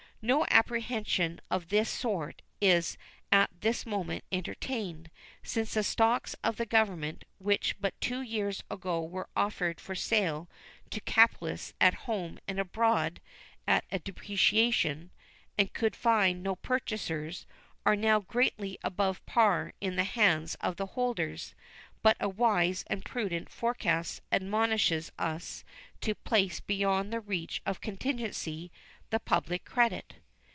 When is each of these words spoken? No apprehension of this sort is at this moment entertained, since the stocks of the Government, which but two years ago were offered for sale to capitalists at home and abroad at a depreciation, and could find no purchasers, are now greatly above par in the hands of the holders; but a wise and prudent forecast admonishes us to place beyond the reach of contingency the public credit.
No 0.23 0.45
apprehension 0.51 1.41
of 1.49 1.69
this 1.69 1.89
sort 1.89 2.43
is 2.61 2.95
at 3.31 3.49
this 3.61 3.87
moment 3.87 4.23
entertained, 4.31 5.09
since 5.41 5.73
the 5.73 5.81
stocks 5.81 6.35
of 6.43 6.57
the 6.57 6.65
Government, 6.67 7.25
which 7.39 7.75
but 7.81 7.99
two 7.99 8.21
years 8.21 8.63
ago 8.69 9.01
were 9.03 9.29
offered 9.35 9.81
for 9.81 9.95
sale 9.95 10.47
to 10.91 11.01
capitalists 11.01 11.73
at 11.81 11.95
home 12.05 12.37
and 12.47 12.59
abroad 12.59 13.19
at 13.67 13.83
a 13.91 13.97
depreciation, 13.97 15.09
and 15.57 15.73
could 15.73 15.95
find 15.95 16.43
no 16.43 16.55
purchasers, 16.55 17.47
are 17.83 17.95
now 17.95 18.19
greatly 18.19 18.77
above 18.83 19.25
par 19.25 19.73
in 19.81 19.95
the 19.95 20.03
hands 20.03 20.53
of 20.61 20.75
the 20.75 20.85
holders; 20.93 21.55
but 22.03 22.15
a 22.19 22.29
wise 22.29 22.83
and 22.85 23.03
prudent 23.03 23.49
forecast 23.49 24.21
admonishes 24.31 25.11
us 25.17 25.63
to 25.99 26.13
place 26.13 26.59
beyond 26.59 27.11
the 27.11 27.19
reach 27.19 27.59
of 27.65 27.81
contingency 27.81 28.71
the 29.11 29.19
public 29.19 29.65
credit. 29.65 30.15